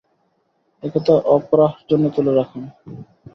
[0.83, 2.63] একথা অপরাহর জন্য তুলে রাখুন।